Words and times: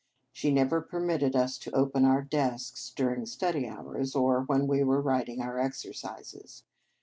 She 0.33 0.49
never 0.51 0.81
permitted 0.81 1.35
us 1.35 1.59
to 1.59 1.75
open 1.75 2.05
our 2.05 2.23
desks 2.23 2.89
during 2.95 3.27
study 3.27 3.67
hours, 3.67 4.15
or 4.15 4.41
when 4.41 4.65
we 4.65 4.83
were 4.83 4.99
writing 4.99 5.41
our 5.43 5.59
exercises. 5.59 6.63